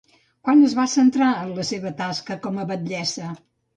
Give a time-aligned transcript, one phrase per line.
[0.47, 3.35] Quan es va centrar en la seva tasca com a batllessa?